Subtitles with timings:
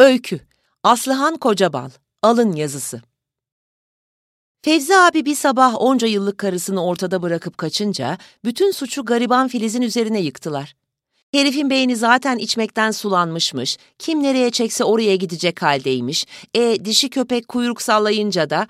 [0.00, 0.40] Öykü
[0.82, 1.90] Aslıhan Kocabal
[2.22, 3.02] Alın yazısı
[4.62, 10.20] Fevzi abi bir sabah onca yıllık karısını ortada bırakıp kaçınca bütün suçu gariban Filiz'in üzerine
[10.20, 10.74] yıktılar.
[11.32, 17.82] Herifin beyni zaten içmekten sulanmışmış, kim nereye çekse oraya gidecek haldeymiş, e dişi köpek kuyruk
[17.82, 18.66] sallayınca da...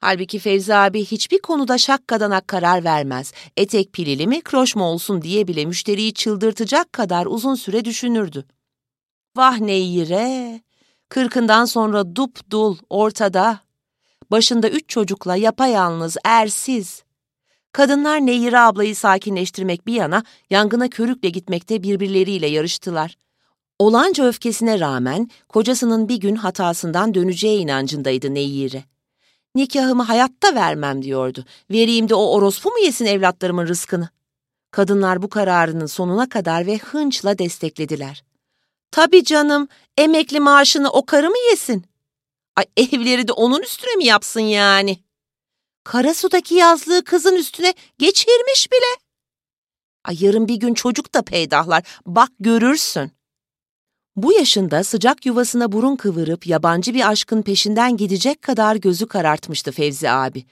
[0.00, 5.46] Halbuki Fevzi abi hiçbir konuda şakkadanak karar vermez, etek pilili mi kroş mu olsun diye
[5.46, 8.44] bile müşteriyi çıldırtacak kadar uzun süre düşünürdü.
[9.36, 10.60] Vah ne iyire!
[11.08, 13.60] Kırkından sonra dup dul, ortada.
[14.30, 17.02] Başında üç çocukla yapayalnız, ersiz.
[17.72, 23.16] Kadınlar Neyire ablayı sakinleştirmek bir yana yangına körükle gitmekte birbirleriyle yarıştılar.
[23.78, 28.84] Olanca öfkesine rağmen kocasının bir gün hatasından döneceği inancındaydı Neyire.
[29.54, 31.44] Nikahımı hayatta vermem diyordu.
[31.70, 34.08] Vereyim de o orospu mu yesin evlatlarımın rızkını?
[34.70, 38.29] Kadınlar bu kararının sonuna kadar ve hınçla desteklediler.
[38.90, 39.68] Tabii canım,
[39.98, 41.84] emekli maaşını o karı mı yesin?
[42.56, 44.98] Ay evleri de onun üstüne mi yapsın yani?
[45.84, 49.00] Karasu'daki yazlığı kızın üstüne geçirmiş bile.
[50.04, 53.12] Ay yarın bir gün çocuk da peydahlar, bak görürsün.
[54.16, 60.10] Bu yaşında sıcak yuvasına burun kıvırıp yabancı bir aşkın peşinden gidecek kadar gözü karartmıştı Fevzi
[60.10, 60.44] abi.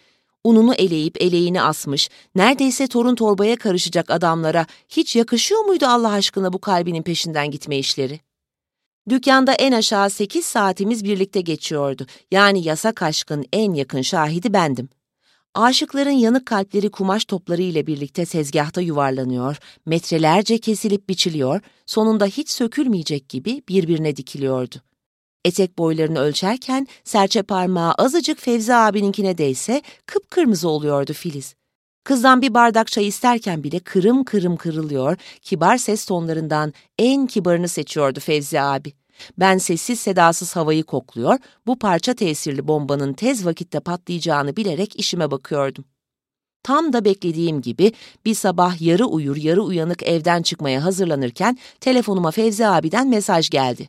[0.44, 6.60] Ununu eleyip eleğini asmış, neredeyse torun torbaya karışacak adamlara hiç yakışıyor muydu Allah aşkına bu
[6.60, 8.20] kalbinin peşinden gitme işleri?
[9.08, 12.06] Dükkanda en aşağı sekiz saatimiz birlikte geçiyordu.
[12.30, 14.88] Yani yasak aşkın en yakın şahidi bendim.
[15.54, 23.28] Aşıkların yanık kalpleri kumaş topları ile birlikte tezgahta yuvarlanıyor, metrelerce kesilip biçiliyor, sonunda hiç sökülmeyecek
[23.28, 24.76] gibi birbirine dikiliyordu.
[25.44, 31.57] Etek boylarını ölçerken serçe parmağı azıcık Fevzi abininkine değse kıpkırmızı oluyordu Filiz.
[32.08, 38.20] Kızdan bir bardak çay isterken bile kırım kırım kırılıyor, kibar ses tonlarından en kibarını seçiyordu
[38.20, 38.92] Fevzi abi.
[39.38, 45.84] Ben sessiz sedasız havayı kokluyor, bu parça tesirli bombanın tez vakitte patlayacağını bilerek işime bakıyordum.
[46.62, 47.92] Tam da beklediğim gibi
[48.24, 53.88] bir sabah yarı uyur yarı uyanık evden çıkmaya hazırlanırken telefonuma Fevzi abiden mesaj geldi.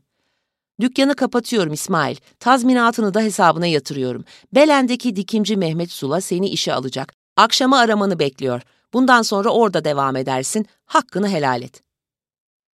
[0.81, 4.23] Dükkanı kapatıyorum İsmail, tazminatını da hesabına yatırıyorum.
[4.55, 7.18] Belen'deki dikimci Mehmet Sula seni işe alacak.
[7.39, 8.61] Akşama aramanı bekliyor.
[8.93, 11.83] Bundan sonra orada devam edersin, hakkını helal et.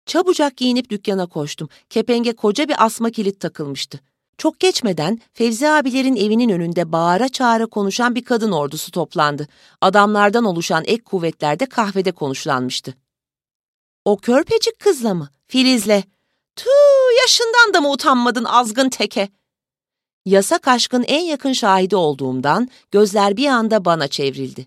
[0.06, 1.68] Çabucak giyinip dükkana koştum.
[1.90, 4.00] Kepenge koca bir asma kilit takılmıştı.
[4.38, 9.48] Çok geçmeden Fevzi abilerin evinin önünde bağıra çağıra konuşan bir kadın ordusu toplandı.
[9.80, 12.94] Adamlardan oluşan ek kuvvetlerde kahvede konuşlanmıştı.
[14.04, 15.28] O körpecik kızla mı?
[15.46, 16.02] Filiz'le.
[16.56, 19.28] Tüh yaşından da mı utanmadın azgın teke?
[20.26, 24.66] Yasak aşkın en yakın şahidi olduğumdan gözler bir anda bana çevrildi.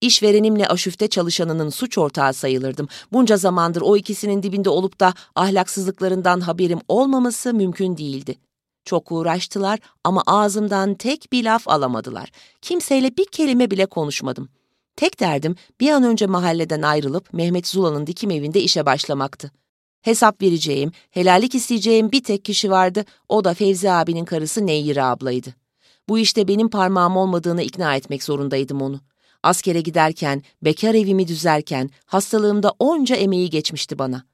[0.00, 2.88] İşverenimle aşüfte çalışanının suç ortağı sayılırdım.
[3.12, 8.36] Bunca zamandır o ikisinin dibinde olup da ahlaksızlıklarından haberim olmaması mümkün değildi.
[8.84, 12.30] Çok uğraştılar ama ağzımdan tek bir laf alamadılar.
[12.62, 14.48] Kimseyle bir kelime bile konuşmadım.
[14.96, 19.61] Tek derdim bir an önce mahalleden ayrılıp Mehmet Zula'nın dikim evinde işe başlamaktı.
[20.02, 25.54] Hesap vereceğim, helallik isteyeceğim bir tek kişi vardı, o da Fevzi abinin karısı Neyire ablaydı.
[26.08, 29.00] Bu işte benim parmağım olmadığını ikna etmek zorundaydım onu.
[29.42, 34.24] Askere giderken, bekar evimi düzerken, hastalığımda onca emeği geçmişti bana.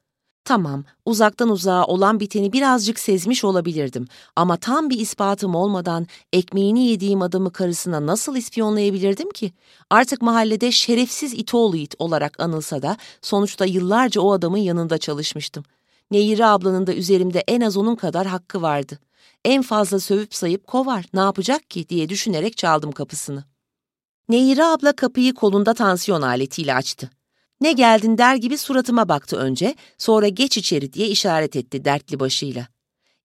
[0.44, 7.22] Tamam, uzaktan uzağa olan biteni birazcık sezmiş olabilirdim ama tam bir ispatım olmadan ekmeğini yediğim
[7.22, 9.52] adamı karısına nasıl ispiyonlayabilirdim ki?
[9.90, 15.64] Artık mahallede şerefsiz itoğlu it olarak anılsa da sonuçta yıllarca o adamın yanında çalışmıştım.
[16.10, 18.98] Neyire ablanın da üzerimde en az onun kadar hakkı vardı.
[19.44, 23.44] En fazla sövüp sayıp kovar, ne yapacak ki diye düşünerek çaldım kapısını.
[24.28, 27.10] Neyire abla kapıyı kolunda tansiyon aletiyle açtı.
[27.60, 32.68] Ne geldin der gibi suratıma baktı önce, sonra geç içeri diye işaret etti dertli başıyla.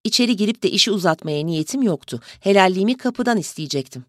[0.04, 2.22] İçeri girip de işi uzatmaya niyetim yoktu.
[2.40, 4.06] Helalliğimi kapıdan isteyecektim.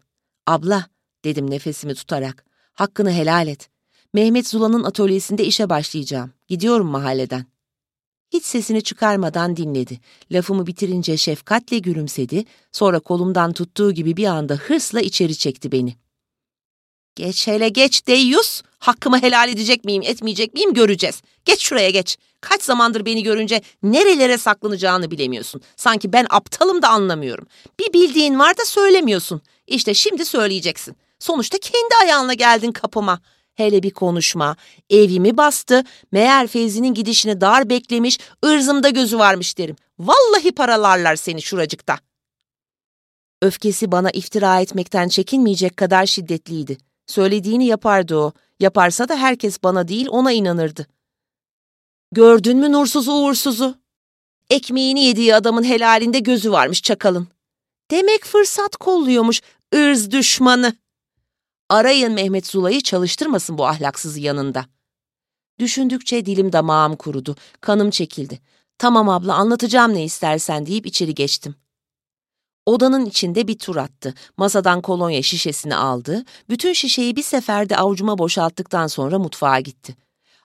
[0.47, 0.87] Abla,
[1.25, 3.69] dedim nefesimi tutarak, hakkını helal et.
[4.13, 6.31] Mehmet Zula'nın atölyesinde işe başlayacağım.
[6.47, 7.45] Gidiyorum mahalleden.
[8.33, 9.99] Hiç sesini çıkarmadan dinledi.
[10.31, 15.95] Lafımı bitirince şefkatle gülümsedi, sonra kolumdan tuttuğu gibi bir anda hırsla içeri çekti beni.
[17.15, 18.61] Geç hele geç deyyus.
[18.79, 21.21] Hakkımı helal edecek miyim etmeyecek miyim göreceğiz.
[21.45, 22.17] Geç şuraya geç.
[22.41, 25.61] Kaç zamandır beni görünce nerelere saklanacağını bilemiyorsun.
[25.75, 27.47] Sanki ben aptalım da anlamıyorum.
[27.79, 29.41] Bir bildiğin var da söylemiyorsun.
[29.67, 30.95] İşte şimdi söyleyeceksin.
[31.19, 33.19] Sonuçta kendi ayağınla geldin kapıma.
[33.55, 34.55] Hele bir konuşma.
[34.89, 35.83] Evimi bastı.
[36.11, 39.75] Meğer Feyzi'nin gidişini dar beklemiş, ırzımda gözü varmış derim.
[39.99, 41.97] Vallahi paralarlar seni şuracıkta.
[43.41, 46.77] Öfkesi bana iftira etmekten çekinmeyecek kadar şiddetliydi.
[47.07, 48.31] Söylediğini yapardı o.
[48.59, 50.87] Yaparsa da herkes bana değil ona inanırdı.
[52.11, 53.75] Gördün mü nursuzu uğursuzu?
[54.49, 57.27] Ekmeğini yediği adamın helalinde gözü varmış çakalın.
[57.91, 59.41] Demek fırsat kolluyormuş
[59.75, 60.73] ırz düşmanı.
[61.69, 64.65] Arayın Mehmet Zula'yı çalıştırmasın bu ahlaksız yanında.
[65.59, 68.39] Düşündükçe dilim damağım kurudu, kanım çekildi.
[68.77, 71.55] Tamam abla anlatacağım ne istersen deyip içeri geçtim.
[72.65, 74.13] Odanın içinde bir tur attı.
[74.37, 76.23] Masadan kolonya şişesini aldı.
[76.49, 79.95] Bütün şişeyi bir seferde avucuma boşalttıktan sonra mutfağa gitti.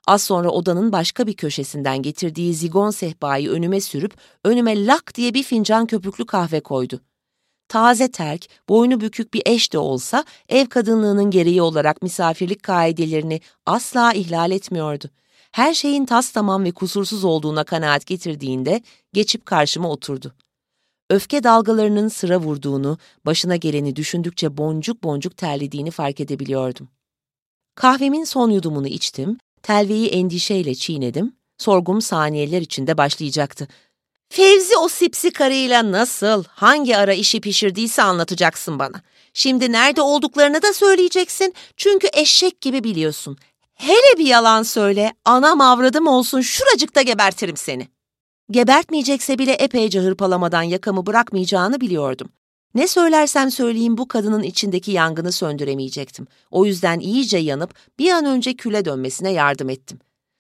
[0.07, 4.15] Az sonra odanın başka bir köşesinden getirdiği zigon sehpayı önüme sürüp
[4.45, 7.01] önüme lak diye bir fincan köpüklü kahve koydu.
[7.69, 14.13] Taze terk, boynu bükük bir eş de olsa ev kadınlığının gereği olarak misafirlik kaidelerini asla
[14.13, 15.11] ihlal etmiyordu.
[15.53, 18.83] Her şeyin tas tamam ve kusursuz olduğuna kanaat getirdiğinde
[19.13, 20.35] geçip karşıma oturdu.
[21.11, 26.89] Öfke dalgalarının sıra vurduğunu, başına geleni düşündükçe boncuk boncuk terlediğini fark edebiliyordum.
[27.75, 33.69] Kahvemin son yudumunu içtim, telveyi endişeyle çiğnedim, sorgum saniyeler içinde başlayacaktı.
[34.29, 39.03] Fevzi o sipsi karıyla nasıl, hangi ara işi pişirdiyse anlatacaksın bana.
[39.35, 43.37] Şimdi nerede olduklarını da söyleyeceksin çünkü eşek gibi biliyorsun.
[43.75, 47.89] Hele bir yalan söyle, anam avradım olsun şuracıkta gebertirim seni.
[48.50, 52.29] Gebertmeyecekse bile epeyce hırpalamadan yakamı bırakmayacağını biliyordum.
[52.75, 56.26] Ne söylersem söyleyeyim bu kadının içindeki yangını söndüremeyecektim.
[56.50, 59.99] O yüzden iyice yanıp bir an önce küle dönmesine yardım ettim.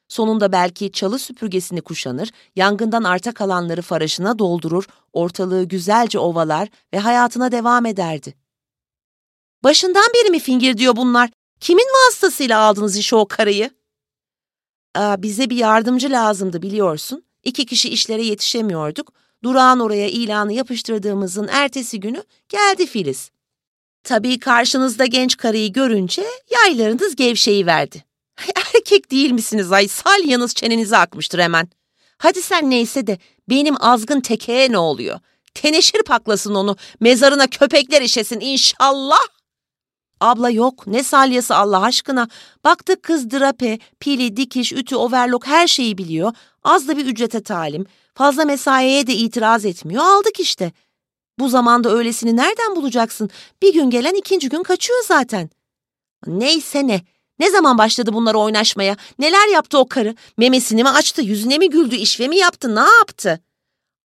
[0.08, 7.52] Sonunda belki çalı süpürgesini kuşanır, yangından arta kalanları faraşına doldurur, ortalığı güzelce ovalar ve hayatına
[7.52, 8.34] devam ederdi.
[9.64, 11.30] Başından beri mi fingir diyor bunlar?
[11.60, 13.70] Kimin vasıtasıyla aldınız işe o karıyı?
[14.94, 17.29] Aa, bize bir yardımcı lazımdı biliyorsun.
[17.44, 19.12] İki kişi işlere yetişemiyorduk.
[19.44, 23.30] Durağın oraya ilanı yapıştırdığımızın ertesi günü geldi Filiz.
[24.04, 28.04] Tabii karşınızda genç karıyı görünce yaylarınız gevşeyi verdi.
[28.74, 31.68] Erkek değil misiniz ay salyanız çenenize akmıştır hemen.
[32.18, 35.20] Hadi sen neyse de benim azgın tekeye ne oluyor?
[35.54, 39.18] Teneşir paklasın onu, mezarına köpekler işesin inşallah.
[40.20, 42.28] Abla yok, ne salyası Allah aşkına.
[42.64, 46.32] Baktık kız drape, pili, dikiş, ütü, overlock her şeyi biliyor.
[46.64, 47.86] Az da bir ücrete talim.
[48.14, 50.04] Fazla mesaiye de itiraz etmiyor.
[50.04, 50.72] Aldık işte.
[51.38, 53.30] Bu zamanda öylesini nereden bulacaksın?
[53.62, 55.50] Bir gün gelen ikinci gün kaçıyor zaten.
[56.26, 57.00] Neyse ne.
[57.38, 58.96] Ne zaman başladı bunlar oynaşmaya?
[59.18, 60.14] Neler yaptı o karı?
[60.36, 63.40] Memesini mi açtı, yüzüne mi güldü, işve mi yaptı, ne yaptı?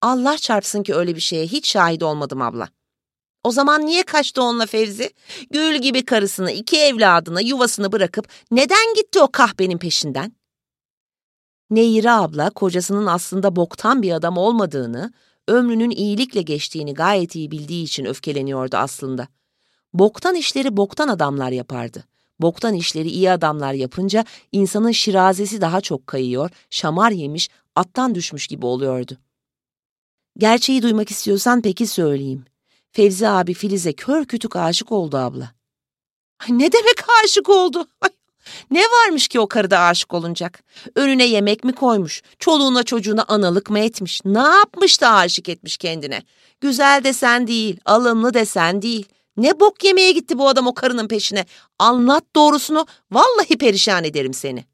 [0.01, 2.69] Allah çarpsın ki öyle bir şeye hiç şahit olmadım abla.
[3.45, 5.09] O zaman niye kaçtı onunla Fevzi?
[5.51, 10.31] Gül gibi karısını, iki evladını, yuvasını bırakıp neden gitti o kahvenin peşinden?
[11.69, 15.13] Neyire abla kocasının aslında boktan bir adam olmadığını,
[15.47, 19.27] ömrünün iyilikle geçtiğini gayet iyi bildiği için öfkeleniyordu aslında.
[19.93, 22.03] Boktan işleri boktan adamlar yapardı.
[22.39, 28.65] Boktan işleri iyi adamlar yapınca insanın şirazesi daha çok kayıyor, şamar yemiş, attan düşmüş gibi
[28.65, 29.17] oluyordu.
[30.37, 32.45] Gerçeği duymak istiyorsan peki söyleyeyim.
[32.95, 35.51] Fevzi abi Filiz'e kör kütük aşık oldu abla.
[36.39, 37.87] Ay ne demek aşık oldu?
[38.01, 38.09] Ay,
[38.71, 40.63] ne varmış ki o karıda aşık olunacak?
[40.95, 42.21] Önüne yemek mi koymuş?
[42.39, 44.21] Çoluğuna çocuğuna analık mı etmiş?
[44.25, 46.23] Ne yapmış da aşık etmiş kendine?
[46.61, 49.05] Güzel desen değil, alımlı desen değil.
[49.37, 51.45] Ne bok yemeye gitti bu adam o karının peşine?
[51.79, 54.65] Anlat doğrusunu, vallahi perişan ederim seni.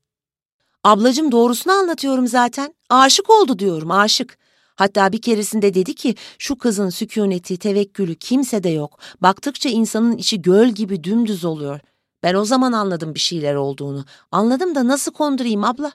[0.83, 2.75] Ablacım doğrusunu anlatıyorum zaten.
[2.89, 4.37] Aşık oldu diyorum, aşık.
[4.81, 8.99] Hatta bir keresinde dedi ki şu kızın sükuneti, tevekkülü kimse de yok.
[9.21, 11.79] Baktıkça insanın içi göl gibi dümdüz oluyor.
[12.23, 14.05] Ben o zaman anladım bir şeyler olduğunu.
[14.31, 15.91] Anladım da nasıl kondurayım abla?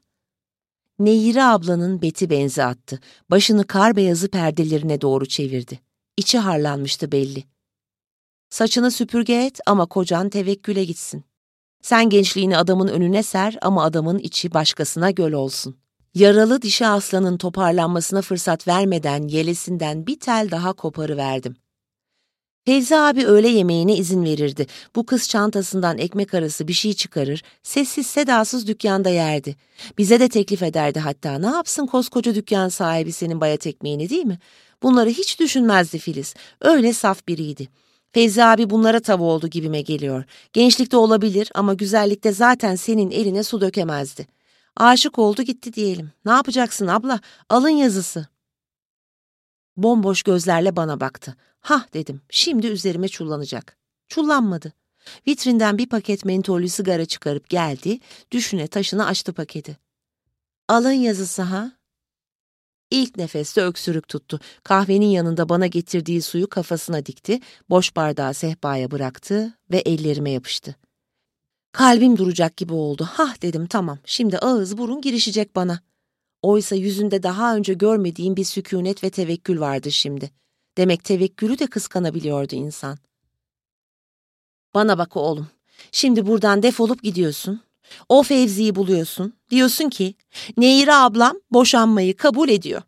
[0.99, 3.01] Nehire ablanın beti benzi attı.
[3.31, 5.81] Başını kar beyazı perdelerine doğru çevirdi.
[6.17, 7.45] İçi harlanmıştı belli.
[8.51, 11.25] Saçını süpürge et ama kocan tevekküle gitsin.
[11.83, 15.77] Sen gençliğini adamın önüne ser ama adamın içi başkasına göl olsun.
[16.17, 21.57] Yaralı dişi aslanın toparlanmasına fırsat vermeden yelesinden bir tel daha koparıverdim.
[22.67, 24.67] Fevzi abi öğle yemeğine izin verirdi.
[24.97, 29.57] Bu kız çantasından ekmek arası bir şey çıkarır, sessiz sedasız dükkanda yerdi.
[29.99, 31.39] Bize de teklif ederdi hatta.
[31.39, 34.39] Ne yapsın koskoca dükkan sahibi senin bayat ekmeğini değil mi?
[34.83, 36.35] Bunları hiç düşünmezdi Filiz.
[36.61, 37.69] Öyle saf biriydi.
[38.13, 40.25] Fevzi abi bunlara tav oldu gibime geliyor.
[40.53, 44.36] Gençlikte olabilir ama güzellikte zaten senin eline su dökemezdi.
[44.77, 46.13] Aşık oldu gitti diyelim.
[46.25, 47.21] Ne yapacaksın abla?
[47.49, 48.27] Alın yazısı.
[49.77, 51.37] Bomboş gözlerle bana baktı.
[51.61, 53.77] Hah dedim, şimdi üzerime çullanacak.
[54.09, 54.73] Çullanmadı.
[55.29, 57.99] Vitrinden bir paket mentollü sigara çıkarıp geldi,
[58.31, 59.79] düşüne taşını açtı paketi.
[60.69, 61.73] Alın yazısı ha?
[62.91, 64.41] İlk nefeste öksürük tuttu.
[64.63, 67.41] Kahvenin yanında bana getirdiği suyu kafasına dikti,
[67.71, 70.77] boş bardağı sehpaya bıraktı ve ellerime yapıştı.
[71.77, 73.09] Kalbim duracak gibi oldu.
[73.13, 75.81] Hah dedim tamam, şimdi ağız burun girişecek bana.
[76.43, 80.31] Oysa yüzünde daha önce görmediğim bir sükunet ve tevekkül vardı şimdi.
[80.77, 82.99] Demek tevekkülü de kıskanabiliyordu insan.
[84.75, 85.49] Bana bak oğlum,
[85.93, 87.61] şimdi buradan defolup gidiyorsun.
[88.09, 89.33] O Fevzi'yi buluyorsun.
[89.51, 90.15] Diyorsun ki,
[90.57, 92.83] Nehire ablam boşanmayı kabul ediyor.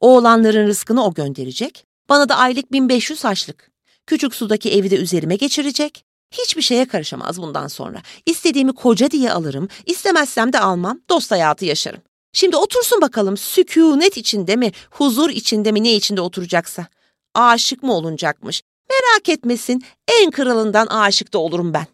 [0.00, 1.86] Oğlanların rızkını o gönderecek.
[2.08, 3.70] Bana da aylık 1500 haçlık.
[4.06, 6.09] Küçük sudaki evi de üzerime geçirecek.
[6.30, 8.02] Hiçbir şeye karışamaz bundan sonra.
[8.26, 12.00] İstediğimi koca diye alırım, istemezsem de almam, dost hayatı yaşarım.
[12.32, 16.86] Şimdi otursun bakalım sükunet içinde mi, huzur içinde mi ne içinde oturacaksa.
[17.34, 18.62] Aşık mı olunacakmış?
[18.90, 19.84] Merak etmesin,
[20.20, 21.86] en kralından aşık da olurum ben.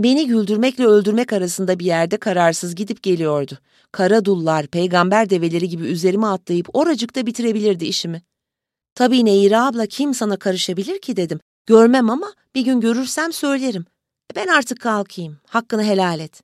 [0.00, 3.58] Beni güldürmekle öldürmek arasında bir yerde kararsız gidip geliyordu.
[3.92, 8.22] Kara dullar, peygamber develeri gibi üzerime atlayıp oracıkta bitirebilirdi işimi.
[8.94, 11.40] Tabii Neyire abla kim sana karışabilir ki dedim.
[11.66, 13.86] Görmem ama bir gün görürsem söylerim.
[14.34, 16.42] Ben artık kalkayım, hakkını helal et.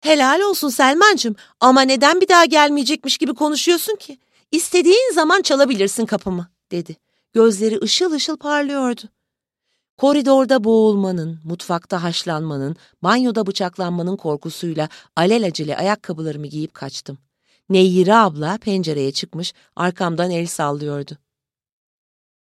[0.00, 4.18] Helal olsun Selmancığım ama neden bir daha gelmeyecekmiş gibi konuşuyorsun ki?
[4.52, 6.96] İstediğin zaman çalabilirsin kapımı, dedi.
[7.32, 9.02] Gözleri ışıl ışıl parlıyordu.
[9.96, 17.18] Koridorda boğulmanın, mutfakta haşlanmanın, banyoda bıçaklanmanın korkusuyla alelacele ayakkabılarımı giyip kaçtım.
[17.68, 21.18] Neyire abla pencereye çıkmış, arkamdan el sallıyordu.